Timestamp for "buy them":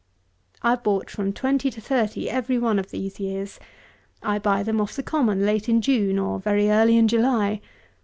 4.39-4.81